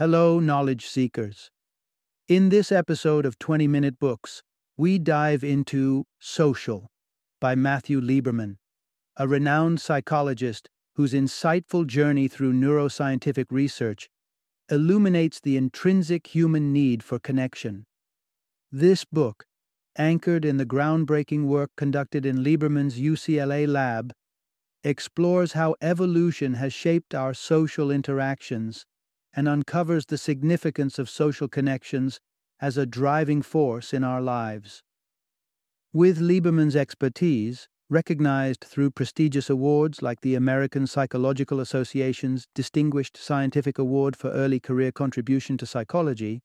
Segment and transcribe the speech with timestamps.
[0.00, 1.50] Hello, knowledge seekers.
[2.26, 4.42] In this episode of 20 Minute Books,
[4.78, 6.86] we dive into Social
[7.38, 8.56] by Matthew Lieberman,
[9.18, 14.08] a renowned psychologist whose insightful journey through neuroscientific research
[14.70, 17.84] illuminates the intrinsic human need for connection.
[18.72, 19.44] This book,
[19.98, 24.14] anchored in the groundbreaking work conducted in Lieberman's UCLA lab,
[24.82, 28.86] explores how evolution has shaped our social interactions
[29.34, 32.20] and uncovers the significance of social connections
[32.60, 34.82] as a driving force in our lives.
[35.92, 44.16] With Lieberman's expertise, recognized through prestigious awards like the American Psychological Association's Distinguished Scientific Award
[44.16, 46.42] for Early Career Contribution to Psychology,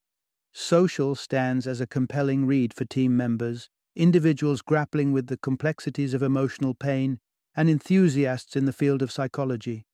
[0.57, 6.23] Social stands as a compelling read for team members, individuals grappling with the complexities of
[6.23, 7.19] emotional pain,
[7.55, 9.85] and enthusiasts in the field of psychology.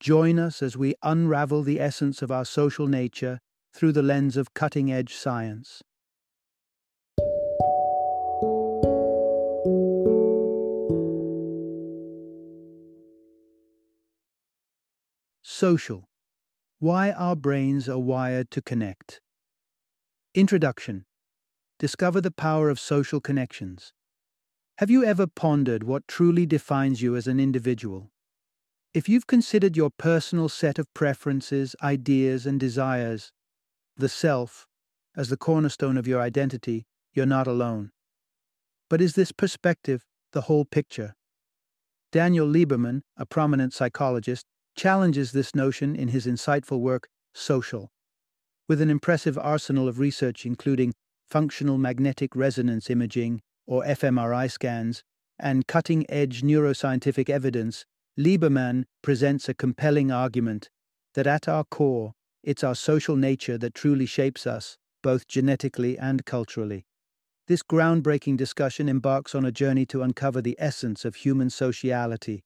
[0.00, 3.40] Join us as we unravel the essence of our social nature
[3.72, 5.82] through the lens of cutting edge science.
[15.42, 16.04] Social
[16.78, 19.22] Why Our Brains Are Wired to Connect.
[20.34, 21.06] Introduction
[21.78, 23.94] Discover the power of social connections.
[24.76, 28.10] Have you ever pondered what truly defines you as an individual?
[28.96, 33.30] If you've considered your personal set of preferences, ideas, and desires,
[33.94, 34.66] the self,
[35.14, 37.90] as the cornerstone of your identity, you're not alone.
[38.88, 41.14] But is this perspective the whole picture?
[42.10, 47.90] Daniel Lieberman, a prominent psychologist, challenges this notion in his insightful work, Social.
[48.66, 50.94] With an impressive arsenal of research including
[51.28, 55.04] functional magnetic resonance imaging, or fMRI scans,
[55.38, 57.84] and cutting edge neuroscientific evidence,
[58.18, 60.70] Lieberman presents a compelling argument
[61.12, 66.24] that at our core, it's our social nature that truly shapes us, both genetically and
[66.24, 66.86] culturally.
[67.46, 72.42] This groundbreaking discussion embarks on a journey to uncover the essence of human sociality.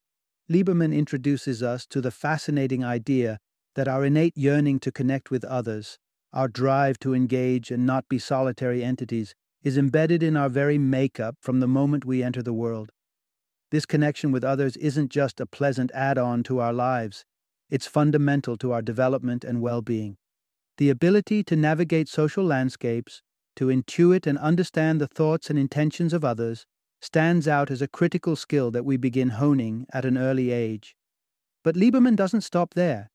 [0.50, 3.38] Lieberman introduces us to the fascinating idea
[3.76, 5.98] that our innate yearning to connect with others,
[6.32, 11.36] our drive to engage and not be solitary entities, is embedded in our very makeup
[11.40, 12.90] from the moment we enter the world.
[13.70, 17.24] This connection with others isn't just a pleasant add on to our lives,
[17.70, 20.16] it's fundamental to our development and well being.
[20.78, 23.22] The ability to navigate social landscapes,
[23.56, 26.66] to intuit and understand the thoughts and intentions of others,
[27.00, 30.96] stands out as a critical skill that we begin honing at an early age.
[31.62, 33.10] But Lieberman doesn't stop there.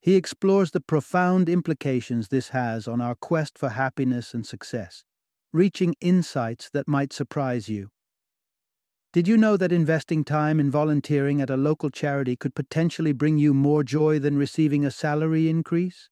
[0.00, 5.04] He explores the profound implications this has on our quest for happiness and success,
[5.52, 7.90] reaching insights that might surprise you.
[9.12, 13.38] Did you know that investing time in volunteering at a local charity could potentially bring
[13.38, 16.08] you more joy than receiving a salary increase?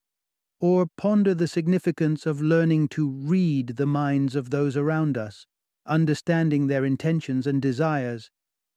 [0.60, 5.46] Or ponder the significance of learning to read the minds of those around us,
[5.86, 8.30] understanding their intentions and desires.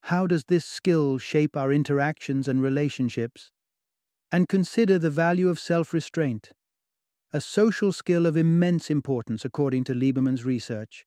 [0.03, 3.51] How does this skill shape our interactions and relationships?
[4.31, 6.51] And consider the value of self restraint,
[7.33, 11.05] a social skill of immense importance according to Lieberman's research.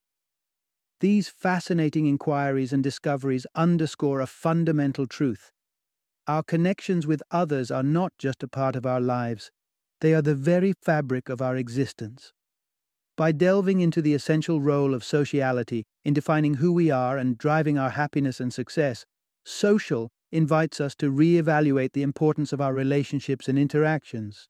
[1.03, 5.51] These fascinating inquiries and discoveries underscore a fundamental truth.
[6.27, 9.51] Our connections with others are not just a part of our lives,
[9.99, 12.31] they are the very fabric of our existence.
[13.17, 17.77] By delving into the essential role of sociality in defining who we are and driving
[17.77, 19.03] our happiness and success,
[19.43, 24.47] social invites us to re-evaluate the importance of our relationships and interactions.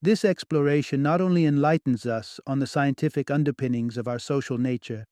[0.00, 5.04] This exploration not only enlightens us on the scientific underpinnings of our social nature,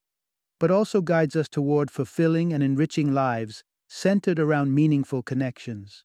[0.59, 6.05] but also guides us toward fulfilling and enriching lives centered around meaningful connections.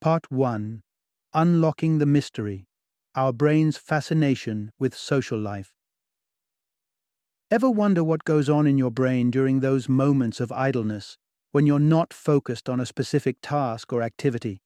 [0.00, 0.82] Part 1
[1.34, 2.68] Unlocking the Mystery
[3.14, 5.72] Our Brain's Fascination with Social Life.
[7.50, 11.18] Ever wonder what goes on in your brain during those moments of idleness
[11.50, 14.62] when you're not focused on a specific task or activity?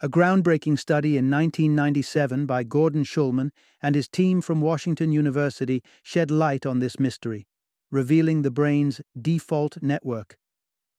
[0.00, 6.30] A groundbreaking study in 1997 by Gordon Shulman and his team from Washington University shed
[6.30, 7.46] light on this mystery
[7.94, 10.36] revealing the brain's default network.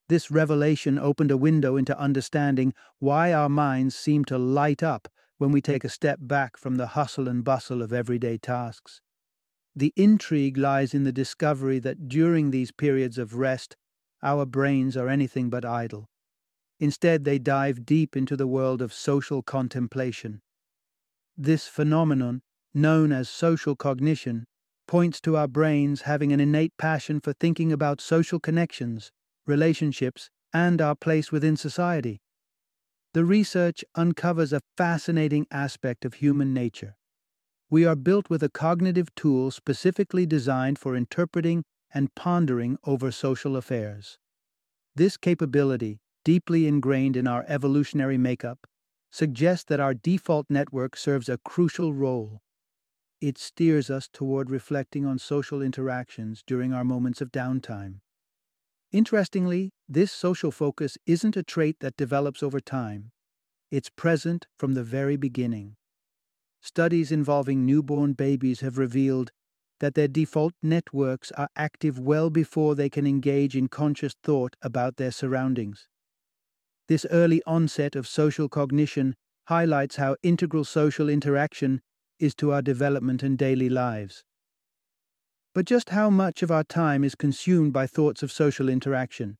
[0.07, 5.51] This revelation opened a window into understanding why our minds seem to light up when
[5.51, 9.01] we take a step back from the hustle and bustle of everyday tasks.
[9.75, 13.75] The intrigue lies in the discovery that during these periods of rest,
[14.23, 16.07] our brains are anything but idle.
[16.79, 20.41] Instead, they dive deep into the world of social contemplation.
[21.35, 22.41] This phenomenon,
[22.73, 24.45] known as social cognition,
[24.87, 29.11] points to our brains having an innate passion for thinking about social connections,
[29.45, 32.21] relationships, and our place within society.
[33.13, 36.95] the research uncovers a fascinating aspect of human nature.
[37.69, 43.57] We are built with a cognitive tool specifically designed for interpreting and pondering over social
[43.57, 44.19] affairs.
[44.95, 48.67] This capability, deeply ingrained in our evolutionary makeup,
[49.11, 52.41] suggests that our default network serves a crucial role.
[53.21, 57.99] It steers us toward reflecting on social interactions during our moments of downtime.
[58.91, 63.11] Interestingly, this social focus isn't a trait that develops over time.
[63.71, 65.75] It's present from the very beginning.
[66.61, 69.31] Studies involving newborn babies have revealed
[69.79, 74.97] that their default networks are active well before they can engage in conscious thought about
[74.97, 75.87] their surroundings.
[76.87, 79.15] This early onset of social cognition
[79.47, 81.81] highlights how integral social interaction
[82.19, 84.23] is to our development and daily lives.
[85.53, 89.37] But just how much of our time is consumed by thoughts of social interaction?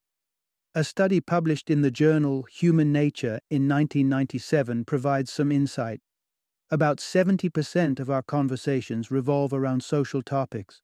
[0.73, 6.01] A study published in the journal Human Nature in 1997 provides some insight.
[6.71, 10.81] About 70% of our conversations revolve around social topics.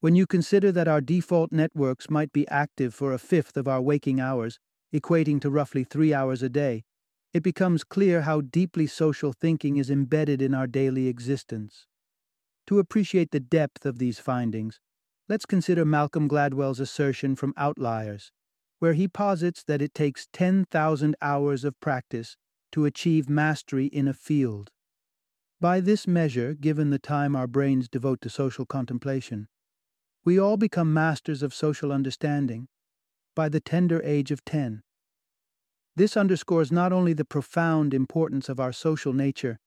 [0.00, 3.80] When you consider that our default networks might be active for a fifth of our
[3.80, 4.58] waking hours,
[4.94, 6.84] equating to roughly three hours a day,
[7.34, 11.86] it becomes clear how deeply social thinking is embedded in our daily existence.
[12.68, 14.78] To appreciate the depth of these findings,
[15.28, 18.30] let's consider Malcolm Gladwell's assertion from Outliers,
[18.78, 22.36] where he posits that it takes 10,000 hours of practice
[22.70, 24.70] to achieve mastery in a field.
[25.60, 29.48] By this measure, given the time our brains devote to social contemplation,
[30.24, 32.68] we all become masters of social understanding
[33.34, 34.83] by the tender age of 10.
[35.96, 39.58] This underscores not only the profound importance of our social nature,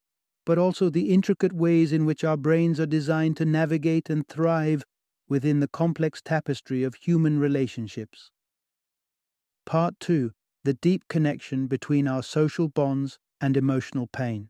[0.45, 4.83] but also the intricate ways in which our brains are designed to navigate and thrive
[5.29, 8.31] within the complex tapestry of human relationships.
[9.65, 10.31] Part 2
[10.63, 14.49] The Deep Connection Between Our Social Bonds and Emotional Pain.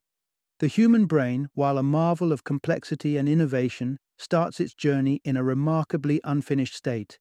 [0.59, 5.43] The human brain, while a marvel of complexity and innovation, starts its journey in a
[5.43, 7.19] remarkably unfinished state.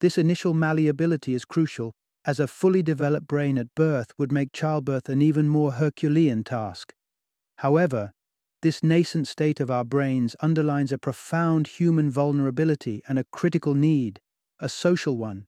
[0.00, 5.08] This initial malleability is crucial, as a fully developed brain at birth would make childbirth
[5.08, 6.92] an even more Herculean task.
[7.56, 8.12] However,
[8.62, 14.20] this nascent state of our brains underlines a profound human vulnerability and a critical need,
[14.60, 15.46] a social one.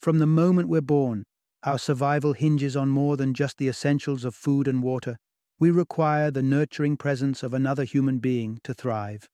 [0.00, 1.24] From the moment we're born,
[1.62, 5.16] our survival hinges on more than just the essentials of food and water
[5.62, 9.28] we require the nurturing presence of another human being to thrive.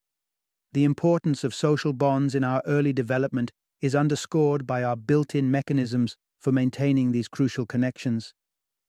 [0.75, 3.51] The importance of social bonds in our early development
[3.81, 8.35] is underscored by our built in mechanisms for maintaining these crucial connections.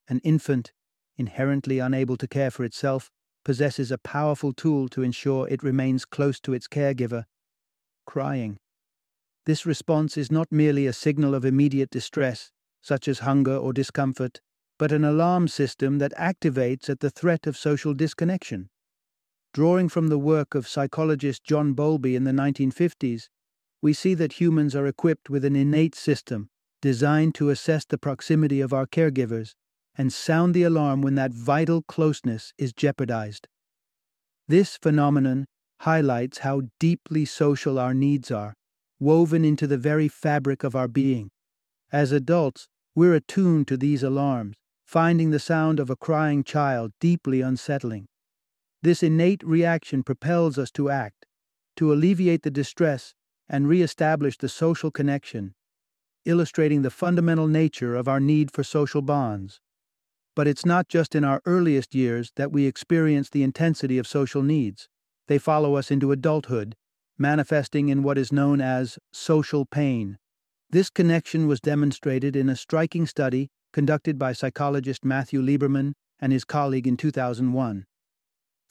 [0.08, 0.72] An infant,
[1.18, 3.12] inherently unable to care for itself,
[3.44, 7.26] possesses a powerful tool to ensure it remains close to its caregiver
[8.06, 8.58] crying.
[9.46, 12.50] This response is not merely a signal of immediate distress,
[12.82, 14.42] such as hunger or discomfort,
[14.80, 18.70] but an alarm system that activates at the threat of social disconnection.
[19.54, 23.30] Drawing from the work of psychologist John Bowlby in the 1950s,
[23.80, 26.50] we see that humans are equipped with an innate system
[26.82, 29.54] designed to assess the proximity of our caregivers
[29.98, 33.48] and sound the alarm when that vital closeness is jeopardized.
[34.48, 35.46] This phenomenon
[35.82, 38.54] highlights how deeply social our needs are,
[39.00, 41.30] woven into the very fabric of our being.
[41.92, 44.56] As adults, we're attuned to these alarms,
[44.86, 48.08] finding the sound of a crying child deeply unsettling.
[48.82, 51.26] This innate reaction propels us to act,
[51.76, 53.14] to alleviate the distress
[53.48, 55.54] and re-establish the social connection,
[56.26, 59.60] illustrating the fundamental nature of our need for social bonds.
[60.36, 64.42] But it's not just in our earliest years that we experience the intensity of social
[64.42, 64.88] needs.
[65.28, 66.76] They follow us into adulthood,
[67.18, 70.18] manifesting in what is known as social pain.
[70.70, 76.46] This connection was demonstrated in a striking study conducted by psychologist Matthew Lieberman and his
[76.46, 77.86] colleague in 2001.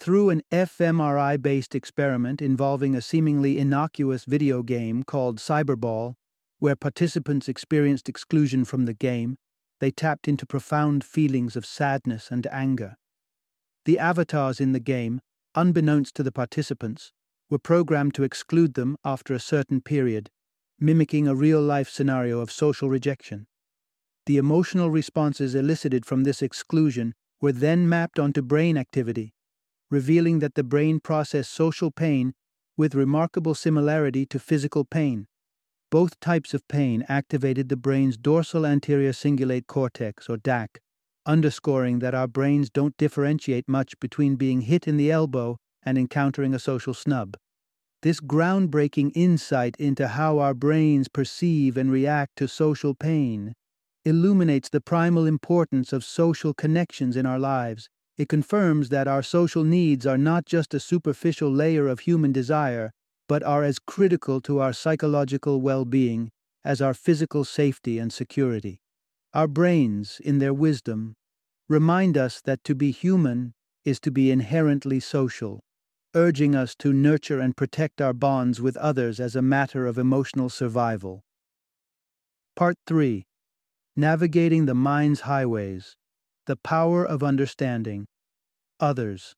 [0.00, 6.14] Through an fMRI based experiment involving a seemingly innocuous video game called Cyberball,
[6.58, 9.36] where participants experienced exclusion from the game,
[9.80, 12.96] they tapped into profound feelings of sadness and anger.
[13.84, 15.20] The avatars in the game,
[15.54, 17.12] unbeknownst to the participants,
[17.48, 20.30] were programmed to exclude them after a certain period,
[20.78, 23.46] mimicking a real life scenario of social rejection.
[24.26, 29.32] The emotional responses elicited from this exclusion were then mapped onto brain activity,
[29.90, 32.34] revealing that the brain processed social pain
[32.76, 35.26] with remarkable similarity to physical pain.
[35.90, 40.68] Both types of pain activated the brain's dorsal anterior cingulate cortex, or DAC,
[41.24, 46.52] underscoring that our brains don't differentiate much between being hit in the elbow and encountering
[46.52, 47.36] a social snub.
[48.02, 53.54] This groundbreaking insight into how our brains perceive and react to social pain
[54.04, 57.88] illuminates the primal importance of social connections in our lives.
[58.16, 62.92] It confirms that our social needs are not just a superficial layer of human desire,
[63.28, 66.30] but are as critical to our psychological well being
[66.64, 68.80] as our physical safety and security.
[69.34, 71.14] Our brains, in their wisdom,
[71.68, 73.54] remind us that to be human
[73.84, 75.60] is to be inherently social,
[76.14, 80.48] urging us to nurture and protect our bonds with others as a matter of emotional
[80.48, 81.22] survival.
[82.56, 83.24] Part 3
[83.96, 85.96] Navigating the Mind's Highways
[86.46, 88.06] The Power of Understanding.
[88.80, 89.34] Others.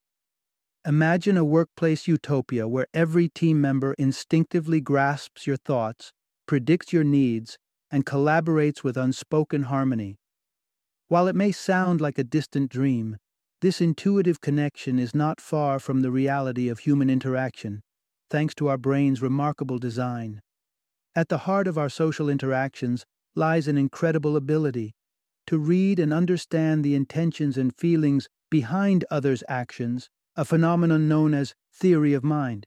[0.87, 6.11] Imagine a workplace utopia where every team member instinctively grasps your thoughts,
[6.47, 7.59] predicts your needs,
[7.91, 10.17] and collaborates with unspoken harmony.
[11.09, 13.19] While it may sound like a distant dream,
[13.61, 17.83] this intuitive connection is not far from the reality of human interaction,
[18.31, 20.41] thanks to our brain's remarkable design.
[21.15, 24.95] At the heart of our social interactions lies an incredible ability
[25.47, 30.09] to read and understand the intentions and feelings behind others' actions,
[30.41, 32.65] a phenomenon known as theory of mind.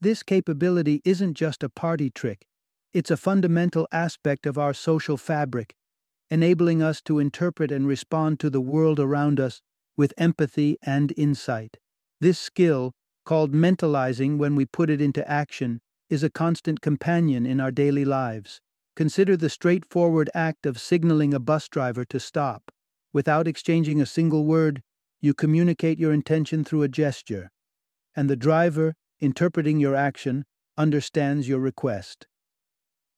[0.00, 2.46] This capability isn't just a party trick,
[2.94, 5.74] it's a fundamental aspect of our social fabric,
[6.30, 9.60] enabling us to interpret and respond to the world around us
[9.94, 11.76] with empathy and insight.
[12.18, 12.92] This skill,
[13.26, 18.06] called mentalizing when we put it into action, is a constant companion in our daily
[18.06, 18.62] lives.
[18.96, 22.72] Consider the straightforward act of signaling a bus driver to stop.
[23.12, 24.82] Without exchanging a single word,
[25.22, 27.50] you communicate your intention through a gesture,
[28.14, 30.44] and the driver, interpreting your action,
[30.76, 32.26] understands your request.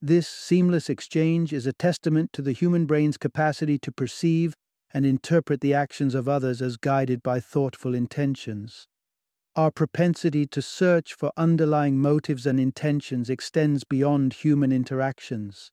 [0.02, 4.54] This seamless exchange is a testament to the human brain's capacity to perceive
[4.92, 8.86] and interpret the actions of others as guided by thoughtful intentions.
[9.56, 15.70] Our propensity to search for underlying motives and intentions extends beyond human interactions.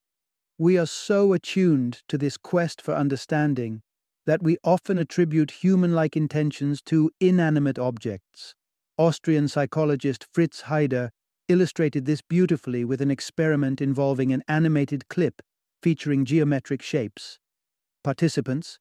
[0.57, 3.81] We are so attuned to this quest for understanding
[4.25, 8.55] that we often attribute human like intentions to inanimate objects.
[8.97, 11.09] Austrian psychologist Fritz Heider
[11.47, 15.41] illustrated this beautifully with an experiment involving an animated clip
[15.81, 17.39] featuring geometric shapes.
[18.03, 18.79] Participants,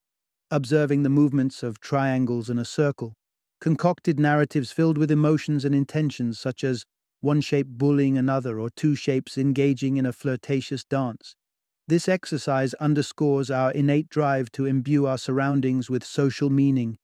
[0.50, 3.14] observing the movements of triangles in a circle,
[3.60, 6.84] concocted narratives filled with emotions and intentions such as
[7.20, 11.36] one shape bullying another or two shapes engaging in a flirtatious dance.
[11.90, 16.98] This exercise underscores our innate drive to imbue our surroundings with social meaning,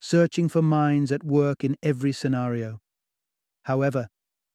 [0.00, 2.80] searching for minds at work in every scenario.
[3.66, 4.08] However,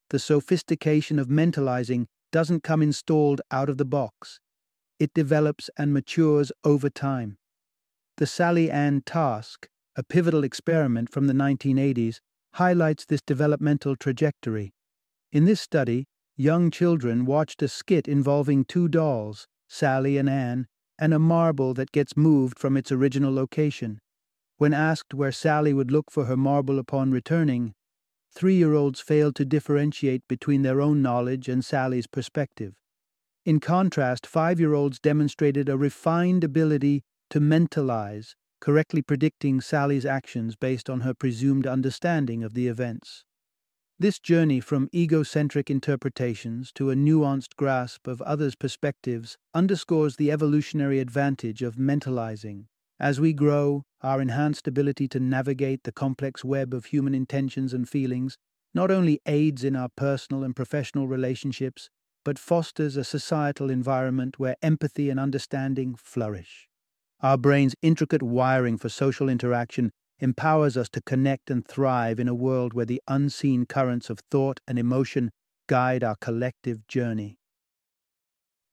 [0.09, 4.41] the sophistication of mentalizing doesn't come installed out of the box.
[4.99, 7.37] It develops and matures over time.
[8.17, 12.19] The Sally Ann task, a pivotal experiment from the 1980s,
[12.55, 14.73] highlights this developmental trajectory.
[15.31, 20.67] In this study, young children watched a skit involving two dolls, Sally and Ann,
[20.99, 24.01] and a marble that gets moved from its original location.
[24.57, 27.73] When asked where Sally would look for her marble upon returning,
[28.29, 32.75] three year olds failed to differentiate between their own knowledge and Sally's perspective.
[33.45, 40.57] In contrast, five year olds demonstrated a refined ability to mentalize, correctly predicting Sally's actions
[40.57, 43.23] based on her presumed understanding of the events.
[44.01, 50.97] This journey from egocentric interpretations to a nuanced grasp of others' perspectives underscores the evolutionary
[50.97, 52.65] advantage of mentalizing.
[52.99, 57.87] As we grow, our enhanced ability to navigate the complex web of human intentions and
[57.87, 58.39] feelings
[58.73, 61.91] not only aids in our personal and professional relationships,
[62.25, 66.67] but fosters a societal environment where empathy and understanding flourish.
[67.21, 72.35] Our brain's intricate wiring for social interaction empowers us to connect and thrive in a
[72.35, 75.31] world where the unseen currents of thought and emotion
[75.67, 77.37] guide our collective journey.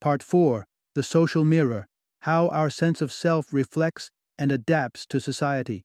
[0.01, 1.89] Part 4 The Social Mirror
[2.21, 5.85] How Our Sense of Self Reflects and adapts to society.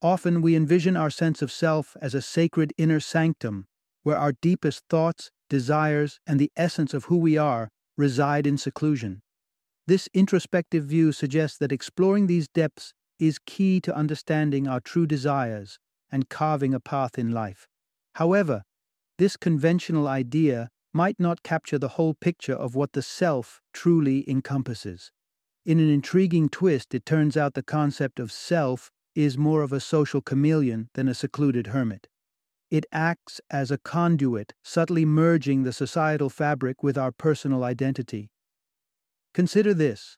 [0.00, 3.66] Often we envision our sense of self as a sacred inner sanctum,
[4.02, 9.20] where our deepest thoughts, desires, and the essence of who we are reside in seclusion.
[9.86, 15.78] This introspective view suggests that exploring these depths is key to understanding our true desires
[16.10, 17.68] and carving a path in life.
[18.14, 18.62] However,
[19.18, 25.12] this conventional idea might not capture the whole picture of what the self truly encompasses.
[25.64, 29.80] In an intriguing twist, it turns out the concept of self is more of a
[29.80, 32.08] social chameleon than a secluded hermit.
[32.70, 38.30] It acts as a conduit, subtly merging the societal fabric with our personal identity.
[39.34, 40.16] Consider this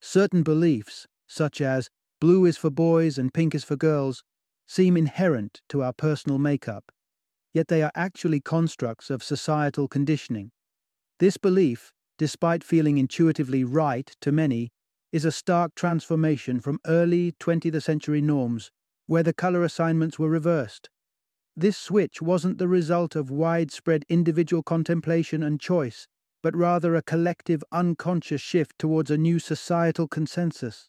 [0.00, 1.88] certain beliefs, such as
[2.20, 4.22] blue is for boys and pink is for girls,
[4.66, 6.90] seem inherent to our personal makeup,
[7.52, 10.50] yet they are actually constructs of societal conditioning.
[11.18, 14.70] This belief, despite feeling intuitively right to many,
[15.12, 18.70] is a stark transformation from early 20th century norms,
[19.06, 20.90] where the color assignments were reversed.
[21.56, 26.08] This switch wasn't the result of widespread individual contemplation and choice,
[26.42, 30.88] but rather a collective unconscious shift towards a new societal consensus.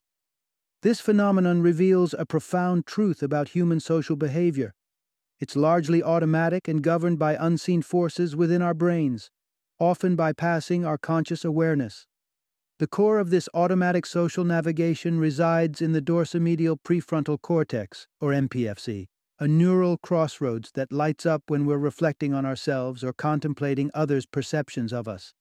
[0.86, 4.76] This phenomenon reveals a profound truth about human social behavior.
[5.40, 9.32] It's largely automatic and governed by unseen forces within our brains,
[9.80, 12.06] often bypassing our conscious awareness.
[12.78, 19.08] The core of this automatic social navigation resides in the dorsomedial prefrontal cortex, or MPFC,
[19.40, 24.94] a neural crossroads that lights up when we're reflecting on ourselves or contemplating others' perceptions
[24.94, 25.34] of us.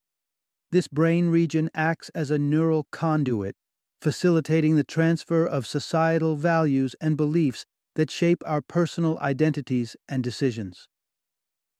[0.73, 3.57] This brain region acts as a neural conduit,
[4.05, 10.87] facilitating the transfer of societal values and beliefs that shape our personal identities and decisions.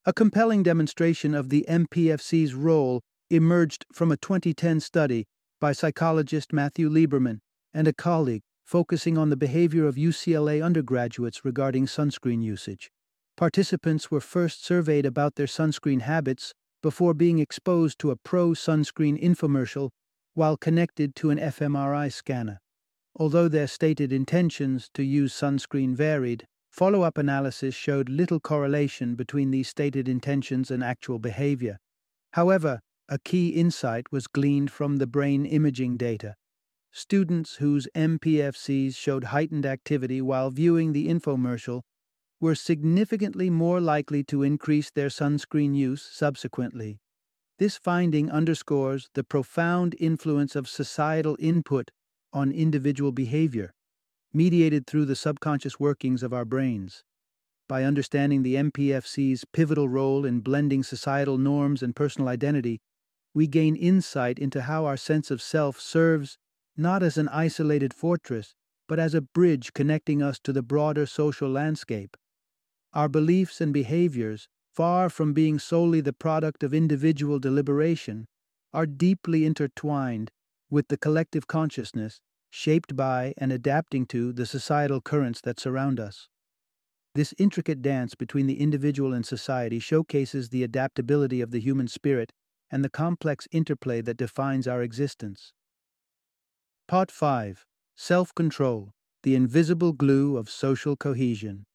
[0.07, 5.27] A compelling demonstration of the MPFC's role emerged from a 2010 study
[5.61, 7.41] by psychologist Matthew Lieberman
[7.75, 12.91] and a colleague focusing on the behavior of UCLA undergraduates regarding sunscreen usage.
[13.37, 19.23] Participants were first surveyed about their sunscreen habits before being exposed to a pro sunscreen
[19.23, 19.91] infomercial
[20.35, 22.61] while connected to an fMRI scanner.
[23.17, 29.51] Although their stated intentions to use sunscreen varied, follow up analysis showed little correlation between
[29.51, 31.79] these stated intentions and actual behavior.
[32.33, 36.35] However, a key insight was gleaned from the brain imaging data.
[36.91, 41.83] Students whose MPFCs showed heightened activity while viewing the infomercial
[42.41, 46.99] were significantly more likely to increase their sunscreen use subsequently.
[47.59, 51.91] This finding underscores the profound influence of societal input
[52.33, 53.73] on individual behavior,
[54.33, 57.05] mediated through the subconscious workings of our brains.
[57.69, 62.81] By understanding the MPFC's pivotal role in blending societal norms and personal identity,
[63.33, 66.39] we gain insight into how our sense of self serves
[66.77, 68.55] not as an isolated fortress,
[68.89, 72.17] but as a bridge connecting us to the broader social landscape.
[72.93, 78.27] Our beliefs and behaviors, far from being solely the product of individual deliberation,
[78.73, 80.31] are deeply intertwined
[80.69, 86.29] with the collective consciousness shaped by and adapting to the societal currents that surround us.
[87.15, 92.33] This intricate dance between the individual and society showcases the adaptability of the human spirit
[92.71, 95.53] and the complex interplay that defines our existence.
[96.89, 98.91] Part 5 Self Control
[99.23, 101.67] The Invisible Glue of Social Cohesion.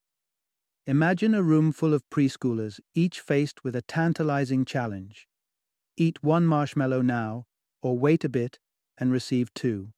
[0.90, 5.28] Imagine a room full of preschoolers, each faced with a tantalizing challenge.
[5.98, 7.46] Eat one marshmallow now,
[7.84, 8.58] or wait a bit
[8.98, 9.92] and receive two.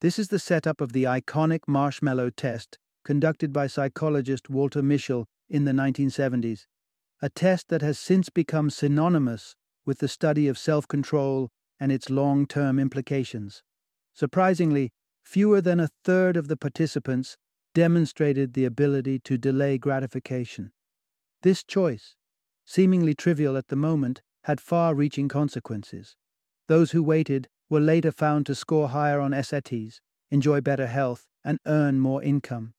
[0.00, 5.66] This is the setup of the iconic marshmallow test conducted by psychologist Walter Mischel in
[5.66, 6.64] the 1970s,
[7.20, 12.08] a test that has since become synonymous with the study of self control and its
[12.08, 13.62] long term implications.
[14.14, 14.90] Surprisingly,
[15.22, 17.36] fewer than a third of the participants
[17.74, 20.72] demonstrated the ability to delay gratification.
[21.42, 22.16] This choice,
[22.64, 26.16] seemingly trivial at the moment, had far reaching consequences.
[26.66, 30.00] Those who waited were later found to score higher on SATs,
[30.30, 32.74] enjoy better health, and earn more income.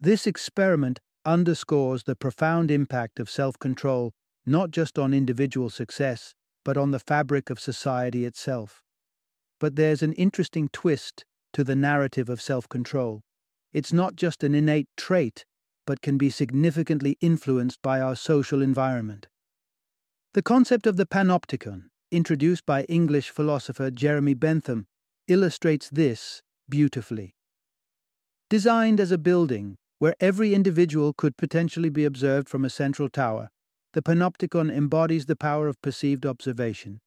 [0.00, 4.12] This experiment underscores the profound impact of self control
[4.46, 8.82] not just on individual success, but on the fabric of society itself.
[9.58, 13.22] But there's an interesting twist to the narrative of self control.
[13.74, 15.44] It's not just an innate trait,
[15.84, 19.26] but can be significantly influenced by our social environment.
[20.32, 24.86] The concept of the panopticon, introduced by English philosopher Jeremy Bentham,
[25.26, 27.34] illustrates this beautifully.
[28.48, 33.50] Designed as a building where every individual could potentially be observed from a central tower,
[33.92, 37.00] the panopticon embodies the power of perceived observation.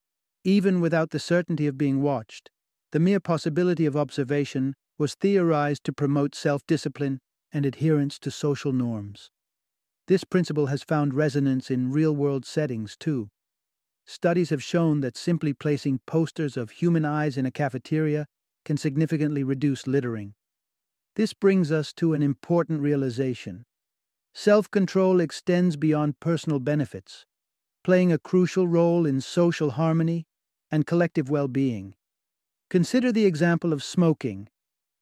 [0.43, 2.49] Even without the certainty of being watched,
[2.91, 7.19] the mere possibility of observation was theorized to promote self discipline
[7.51, 9.29] and adherence to social norms.
[10.07, 13.29] This principle has found resonance in real world settings, too.
[14.05, 18.25] Studies have shown that simply placing posters of human eyes in a cafeteria
[18.63, 20.33] can significantly reduce littering.
[21.15, 23.65] This brings us to an important realization.
[24.33, 27.25] Self control extends beyond personal benefits,
[27.83, 30.25] playing a crucial role in social harmony
[30.69, 31.95] and collective well being.
[32.69, 34.47] Consider the example of smoking.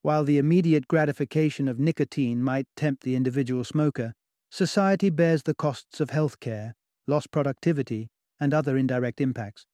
[0.06, 4.12] While the immediate gratification of nicotine might tempt the individual smoker,
[4.52, 6.76] society bears the costs of health care,
[7.08, 8.06] lost productivity,
[8.38, 9.66] and other indirect impacts.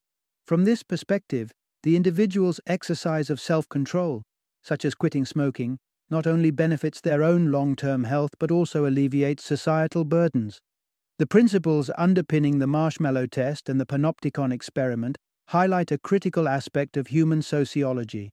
[0.46, 4.22] From this perspective, the individual's exercise of self control,
[4.62, 5.76] such as quitting smoking,
[6.08, 10.60] not only benefits their own long term health but also alleviates societal burdens.
[11.18, 15.18] The principles underpinning the marshmallow test and the panopticon experiment
[15.48, 18.30] highlight a critical aspect of human sociology.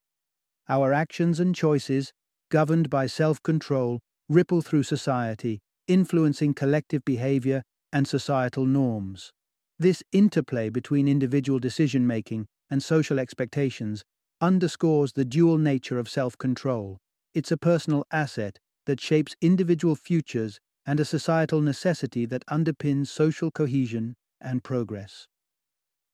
[0.69, 2.13] Our actions and choices,
[2.49, 9.31] governed by self control, ripple through society, influencing collective behavior and societal norms.
[9.79, 14.03] This interplay between individual decision making and social expectations
[14.41, 16.99] underscores the dual nature of self control.
[17.33, 23.49] It's a personal asset that shapes individual futures and a societal necessity that underpins social
[23.49, 25.27] cohesion and progress.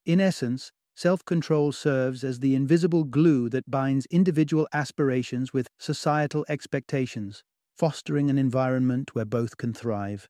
[0.06, 6.46] In essence, self control serves as the invisible glue that binds individual aspirations with societal
[6.48, 7.44] expectations,
[7.76, 10.28] fostering an environment where both can thrive.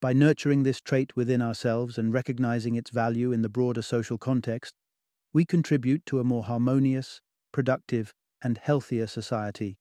[0.00, 4.74] By nurturing this trait within ourselves and recognizing its value in the broader social context,
[5.32, 7.20] we contribute to a more harmonious,
[7.52, 9.78] productive, and healthier society.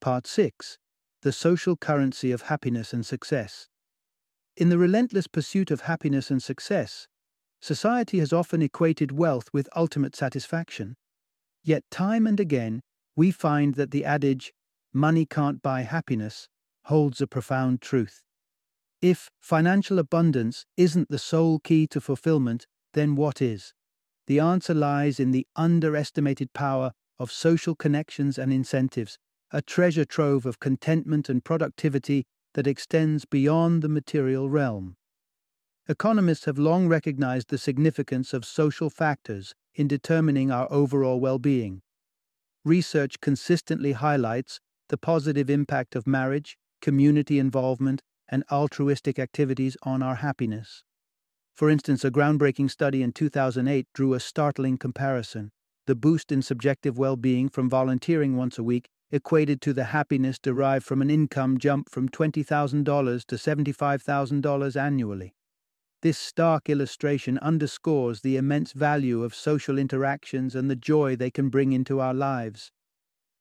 [0.00, 0.78] Part 6
[1.22, 3.68] The Social Currency of Happiness and Success.
[4.56, 7.08] In the relentless pursuit of happiness and success,
[7.60, 10.96] society has often equated wealth with ultimate satisfaction.
[11.62, 12.82] Yet, time and again,
[13.16, 14.52] we find that the adage,
[14.92, 16.48] money can't buy happiness,
[16.84, 18.22] holds a profound truth.
[19.02, 23.74] If financial abundance isn't the sole key to fulfillment, then what is?
[24.26, 29.18] The answer lies in the underestimated power of social connections and incentives,
[29.52, 34.96] a treasure trove of contentment and productivity that extends beyond the material realm.
[35.88, 41.80] Economists have long recognized the significance of social factors in determining our overall well being.
[42.64, 50.16] Research consistently highlights the positive impact of marriage, community involvement, and altruistic activities on our
[50.16, 50.82] happiness.
[51.54, 55.52] For instance, a groundbreaking study in 2008 drew a startling comparison.
[55.86, 60.40] The boost in subjective well being from volunteering once a week equated to the happiness
[60.40, 65.36] derived from an income jump from $20,000 to $75,000 annually.
[66.02, 71.48] This stark illustration underscores the immense value of social interactions and the joy they can
[71.48, 72.70] bring into our lives.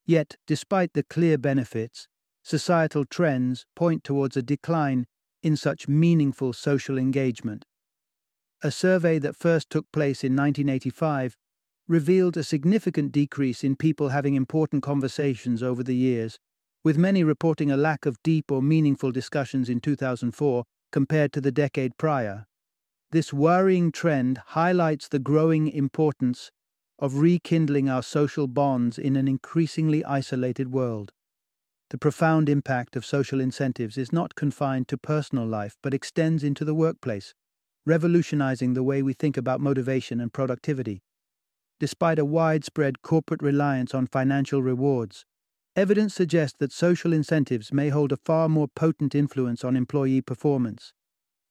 [0.06, 2.08] Yet, despite the clear benefits,
[2.44, 5.06] societal trends point towards a decline
[5.44, 7.66] in such meaningful social engagement.
[8.64, 11.36] A survey that first took place in 1985
[11.88, 16.40] revealed a significant decrease in people having important conversations over the years,
[16.84, 20.64] with many reporting a lack of deep or meaningful discussions in 2004
[20.96, 22.46] compared to the decade prior.
[23.12, 26.52] This worrying trend highlights the growing importance
[27.00, 31.12] of rekindling our social bonds in an increasingly isolated world.
[31.90, 36.64] The profound impact of social incentives is not confined to personal life but extends into
[36.64, 37.34] the workplace
[37.86, 41.04] revolutionizing the way we think about motivation and productivity.
[41.82, 45.26] Despite a widespread corporate reliance on financial rewards,
[45.76, 50.94] evidence suggests that social incentives may hold a far more potent influence on employee performance.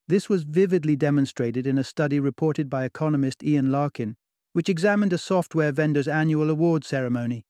[0.08, 4.16] This was vividly demonstrated in a study reported by economist Ian Larkin,
[4.52, 7.44] which examined a software vendor's annual award ceremony.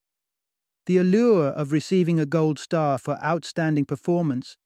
[0.85, 4.57] The allure of receiving a gold star for outstanding performance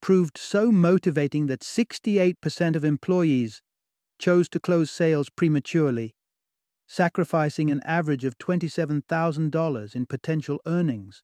[0.00, 3.62] proved so motivating that 68% of employees
[4.18, 6.14] chose to close sales prematurely,
[6.86, 11.22] sacrificing an average of $27,000 in potential earnings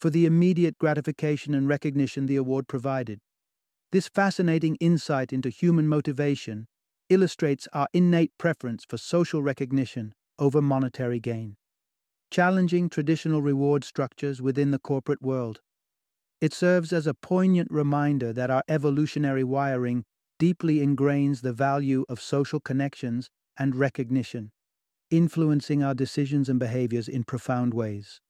[0.00, 3.20] for the immediate gratification and recognition the award provided.
[3.92, 6.66] This fascinating insight into human motivation
[7.08, 11.56] illustrates our innate preference for social recognition over monetary gain,
[12.30, 15.60] challenging traditional reward structures within the corporate world.
[16.40, 20.04] It serves as a poignant reminder that our evolutionary wiring
[20.38, 24.50] deeply ingrains the value of social connections and recognition,
[25.10, 28.20] influencing our decisions and behaviors in profound ways.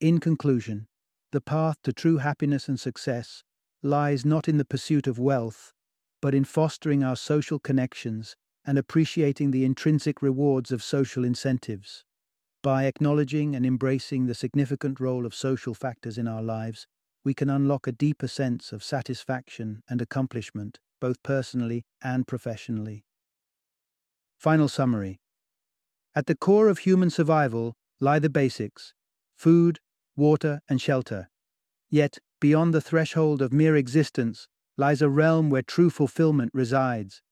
[0.00, 0.86] In conclusion,
[1.36, 3.44] the path to true happiness and success
[3.82, 5.74] lies not in the pursuit of wealth,
[6.22, 12.06] but in fostering our social connections and appreciating the intrinsic rewards of social incentives.
[12.62, 16.86] By acknowledging and embracing the significant role of social factors in our lives,
[17.22, 23.04] we can unlock a deeper sense of satisfaction and accomplishment both personally and professionally.
[24.38, 25.20] Final summary
[26.14, 28.94] At the core of human survival lie the basics
[29.36, 29.80] food,
[30.16, 31.28] water, and shelter.
[31.90, 37.22] Yet, beyond the threshold of mere existence lies a realm where true fulfillment resides,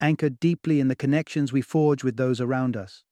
[0.00, 3.04] anchored deeply in the connections we forge with those around us.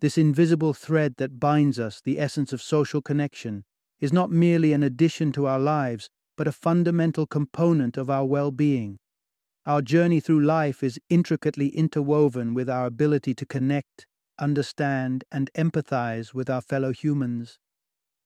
[0.00, 3.64] This invisible thread that binds us, the essence of social connection,
[4.00, 8.50] is not merely an addition to our lives, but a fundamental component of our well
[8.50, 8.98] being.
[9.66, 14.06] Our journey through life is intricately interwoven with our ability to connect,
[14.38, 17.58] understand, and empathize with our fellow humans.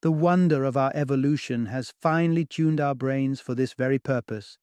[0.00, 4.56] The wonder of our evolution has finely tuned our brains for this very purpose,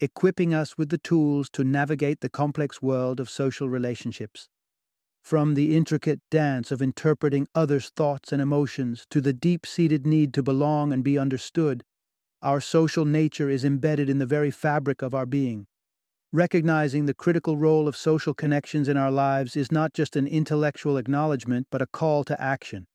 [0.00, 4.48] equipping us with the tools to navigate the complex world of social relationships.
[5.22, 10.34] From the intricate dance of interpreting others' thoughts and emotions to the deep seated need
[10.34, 11.84] to belong and be understood,
[12.42, 15.68] our social nature is embedded in the very fabric of our being.
[16.32, 20.96] Recognizing the critical role of social connections in our lives is not just an intellectual
[20.96, 22.88] acknowledgement, but a call to action.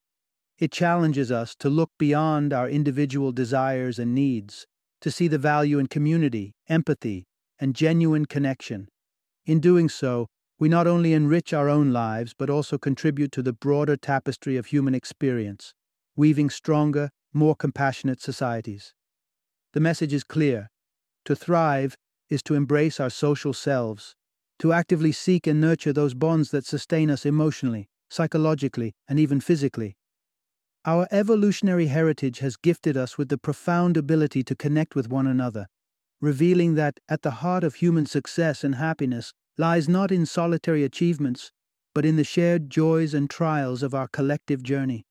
[0.58, 4.66] It challenges us to look beyond our individual desires and needs,
[5.00, 7.26] to see the value in community, empathy,
[7.60, 8.88] and genuine connection.
[9.46, 10.26] In doing so,
[10.58, 14.66] we not only enrich our own lives, but also contribute to the broader tapestry of
[14.66, 15.74] human experience,
[16.16, 18.94] weaving stronger, more compassionate societies.
[19.74, 20.70] The message is clear.
[21.26, 21.96] To thrive
[22.28, 24.16] is to embrace our social selves,
[24.58, 29.96] to actively seek and nurture those bonds that sustain us emotionally, psychologically, and even physically.
[30.88, 35.66] Our evolutionary heritage has gifted us with the profound ability to connect with one another,
[36.18, 41.52] revealing that at the heart of human success and happiness lies not in solitary achievements,
[41.94, 45.04] but in the shared joys and trials of our collective journey.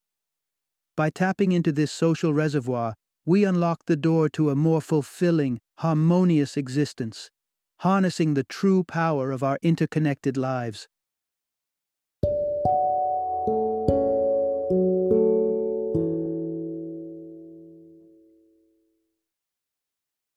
[0.95, 6.57] By tapping into this social reservoir, we unlock the door to a more fulfilling, harmonious
[6.57, 7.29] existence,
[7.81, 10.87] harnessing the true power of our interconnected lives.